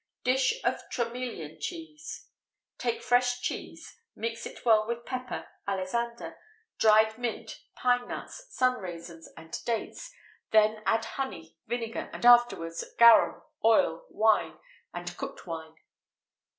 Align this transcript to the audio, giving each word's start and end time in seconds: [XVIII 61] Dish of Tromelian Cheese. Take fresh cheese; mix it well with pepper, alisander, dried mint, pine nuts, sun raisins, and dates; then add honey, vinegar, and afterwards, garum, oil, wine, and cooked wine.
[XVIII 0.25 0.33
61] 0.33 0.33
Dish 0.33 0.63
of 0.63 0.89
Tromelian 0.89 1.59
Cheese. 1.61 2.27
Take 2.79 3.03
fresh 3.03 3.39
cheese; 3.39 3.99
mix 4.15 4.47
it 4.47 4.65
well 4.65 4.87
with 4.87 5.05
pepper, 5.05 5.47
alisander, 5.67 6.37
dried 6.79 7.19
mint, 7.19 7.61
pine 7.75 8.07
nuts, 8.07 8.47
sun 8.49 8.81
raisins, 8.81 9.29
and 9.37 9.55
dates; 9.63 10.11
then 10.49 10.81
add 10.87 11.05
honey, 11.05 11.55
vinegar, 11.67 12.09
and 12.13 12.25
afterwards, 12.25 12.83
garum, 12.97 13.43
oil, 13.63 14.07
wine, 14.09 14.57
and 14.91 15.15
cooked 15.17 15.45
wine. 15.45 15.75